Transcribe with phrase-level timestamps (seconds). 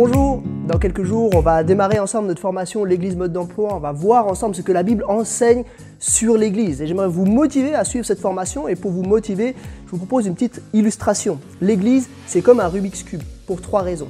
[0.00, 3.74] Bonjour, dans quelques jours, on va démarrer ensemble notre formation L'Église mode d'emploi.
[3.74, 5.64] On va voir ensemble ce que la Bible enseigne
[5.98, 6.80] sur l'Église.
[6.80, 8.68] Et j'aimerais vous motiver à suivre cette formation.
[8.68, 9.56] Et pour vous motiver,
[9.86, 11.40] je vous propose une petite illustration.
[11.60, 14.06] L'Église, c'est comme un Rubik's Cube, pour trois raisons.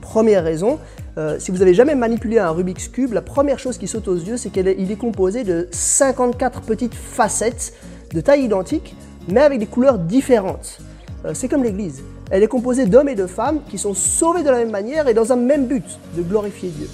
[0.00, 0.80] Première raison,
[1.18, 4.16] euh, si vous avez jamais manipulé un Rubik's Cube, la première chose qui saute aux
[4.16, 7.74] yeux, c'est qu'il est, composé de 54 petites facettes
[8.12, 8.96] de taille identique,
[9.28, 10.80] mais avec des couleurs différentes.
[11.24, 12.02] Euh, c'est comme l'Église.
[12.30, 15.14] Elle est composée d'hommes et de femmes qui sont sauvés de la même manière et
[15.14, 16.88] dans un même but, de glorifier Dieu.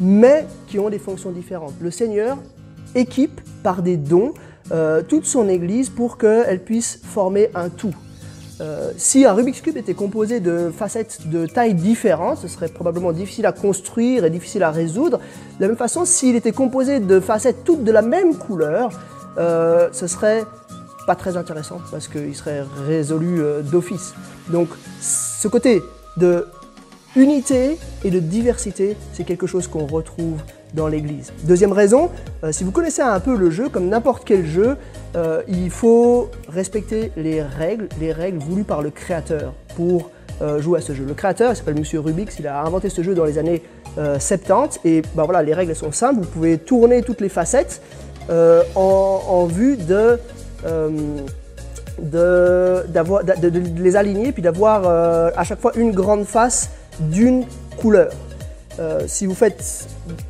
[0.00, 1.74] Mais qui ont des fonctions différentes.
[1.80, 2.36] Le Seigneur
[2.94, 4.34] équipe par des dons
[4.72, 7.94] euh, toute son Église pour qu'elle puisse former un tout.
[8.60, 13.12] Euh, si un Rubik's Cube était composé de facettes de taille différentes, ce serait probablement
[13.12, 15.18] difficile à construire et difficile à résoudre.
[15.18, 18.90] De la même façon, s'il était composé de facettes toutes de la même couleur,
[19.36, 20.44] ce serait
[21.06, 24.12] pas très intéressant parce qu'il serait résolu euh, d'office.
[24.50, 24.68] Donc
[25.00, 25.82] ce côté
[26.16, 26.46] de
[27.14, 30.40] unité et de diversité, c'est quelque chose qu'on retrouve
[30.74, 31.32] dans l'Église.
[31.44, 32.10] Deuxième raison,
[32.44, 34.76] euh, si vous connaissez un peu le jeu, comme n'importe quel jeu,
[35.14, 40.10] euh, il faut respecter les règles, les règles voulues par le créateur pour
[40.58, 41.02] jouer à ce jeu.
[41.06, 43.62] Le créateur, il s'appelle Monsieur Rubix, il a inventé ce jeu dans les années
[43.96, 47.80] 70 et ben voilà, les règles sont simples, vous pouvez tourner toutes les facettes
[48.28, 50.18] en, vue de
[52.00, 57.44] de, de, les aligner puis d'avoir euh, à chaque fois une grande face d'une
[57.76, 58.10] couleur.
[58.78, 59.88] Euh, si vous faites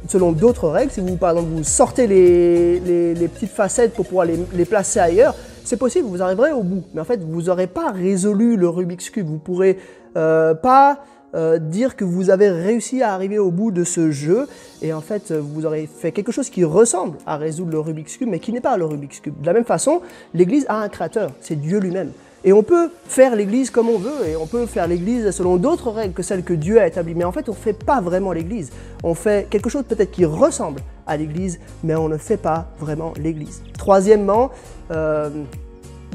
[0.08, 4.64] selon d'autres règles, si vous par exemple vous sortez les, petites facettes pour pouvoir les
[4.64, 6.84] placer ailleurs, c'est possible, vous arriverez au bout.
[6.94, 9.26] Mais en fait, vous n'aurez pas résolu le Rubik's Cube.
[9.26, 9.78] Vous ne pourrez
[10.14, 11.00] pas
[11.34, 14.46] euh, dire que vous avez réussi à arriver au bout de ce jeu
[14.82, 18.28] et en fait vous aurez fait quelque chose qui ressemble à résoudre le Rubik's Cube
[18.28, 19.40] mais qui n'est pas le Rubik's Cube.
[19.40, 20.00] De la même façon,
[20.34, 22.12] l'Église a un créateur, c'est Dieu lui-même.
[22.46, 25.90] Et on peut faire l'Église comme on veut, et on peut faire l'Église selon d'autres
[25.90, 27.16] règles que celles que Dieu a établies.
[27.16, 28.70] Mais en fait, on ne fait pas vraiment l'Église.
[29.02, 33.12] On fait quelque chose peut-être qui ressemble à l'Église, mais on ne fait pas vraiment
[33.16, 33.62] l'Église.
[33.76, 34.52] Troisièmement,
[34.92, 35.28] euh,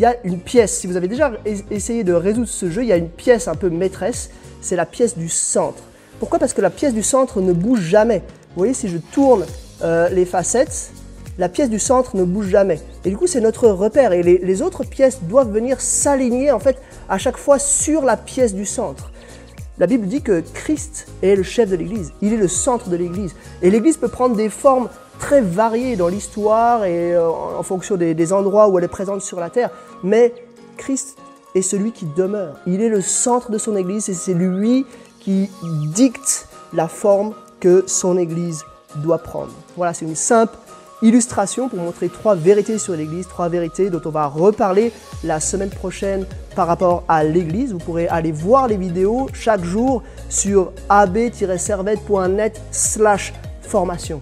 [0.02, 0.80] il y a une pièce.
[0.80, 1.32] Si vous avez déjà
[1.70, 4.88] essayé de résoudre ce jeu, il y a une pièce un peu maîtresse c'est la
[4.88, 5.84] pièce du centre.
[6.20, 6.40] Pourquoi?
[6.40, 8.24] Parce que la pièce du centre ne bouge jamais.
[8.50, 9.46] Vous voyez, si je tourne
[9.84, 10.92] euh, les facettes,
[11.38, 12.80] la pièce du centre ne bouge jamais.
[13.06, 14.12] Et du coup, c'est notre repère.
[14.12, 16.78] Et les, autres pièces doivent venir s'aligner en fait
[17.10, 19.12] à chaque fois sur la pièce du centre.
[19.78, 22.12] La Bible dit que Christ est le chef de l'Église.
[22.22, 23.36] Il est le centre de l'Église.
[23.62, 24.90] Et l'Église peut prendre des formes
[25.22, 29.22] très variées dans l'histoire et euh, en fonction des, des endroits où elle est présente
[29.22, 29.70] sur la terre.
[30.04, 30.34] Mais
[30.78, 31.16] Christ
[31.56, 32.56] est celui qui demeure.
[32.66, 34.86] Il est le centre de son Église et c'est lui
[35.20, 35.50] qui
[35.94, 38.66] dicte la forme que son Église
[38.96, 39.52] doit prendre.
[39.78, 40.58] Voilà, c'est une simple
[41.04, 44.92] illustration pour montrer trois vérités sur l'Église, trois vérités dont on va reparler
[45.24, 47.74] la semaine prochaine par rapport à l'Église.
[47.74, 54.22] Vous pourrez aller voir les vidéos chaque jour sur ab-servette.net slash formation.